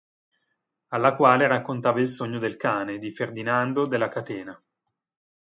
[0.87, 4.59] Alla quale raccontava il sogno del cane, di Ferdinando, della catena.